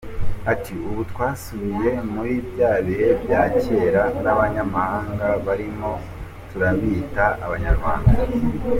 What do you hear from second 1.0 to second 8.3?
twasubiye muri bya bihe bya cyera n’abanyamahanga barimo turabita Abanyarwanda.